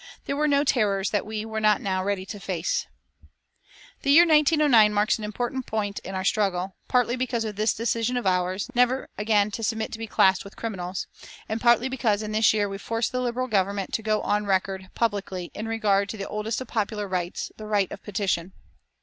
There 0.25 0.35
were 0.35 0.47
no 0.47 0.63
terrors 0.63 1.11
that 1.11 1.27
we 1.27 1.45
were 1.45 1.59
not 1.59 1.79
now 1.79 2.03
ready 2.03 2.25
to 2.25 2.39
face. 2.39 2.87
The 4.01 4.09
year 4.09 4.25
1909 4.25 4.91
marks 4.91 5.19
an 5.19 5.23
important 5.23 5.67
point 5.67 5.99
in 5.99 6.15
our 6.15 6.23
struggle, 6.23 6.75
partly 6.87 7.15
because 7.15 7.43
of 7.45 7.55
this 7.55 7.75
decision 7.75 8.17
of 8.17 8.25
ours, 8.25 8.67
never 8.73 9.09
again 9.15 9.51
to 9.51 9.61
submit 9.61 9.91
to 9.91 9.99
be 9.99 10.07
classed 10.07 10.43
with 10.43 10.55
criminals; 10.55 11.05
and 11.47 11.61
partly 11.61 11.87
because 11.87 12.23
in 12.23 12.31
this 12.31 12.51
year 12.51 12.67
we 12.67 12.79
forced 12.79 13.11
the 13.11 13.21
Liberal 13.21 13.45
Government 13.47 13.93
to 13.93 14.01
go 14.01 14.21
on 14.23 14.47
record, 14.47 14.89
publicly, 14.95 15.51
in 15.53 15.67
regard 15.67 16.09
to 16.09 16.17
the 16.17 16.27
oldest 16.27 16.61
of 16.61 16.67
popular 16.67 17.07
rights, 17.07 17.51
the 17.57 17.67
right 17.67 17.91
of 17.91 18.01
petition. 18.01 18.53